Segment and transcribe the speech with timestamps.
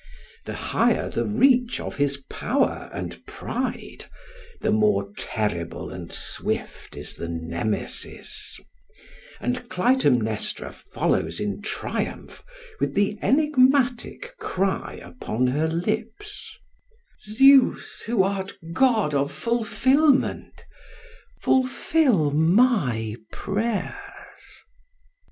[0.45, 4.05] The higher the reach of his power and pride
[4.61, 8.59] the more terrible and swift is the nemesis;
[9.39, 12.43] and Clytemnestra follows in triumph
[12.79, 16.49] with the enigmatic cry upon her lips:
[17.19, 20.65] "Zeus who art god of fulfilment,
[21.41, 23.93] fulfil my prayers."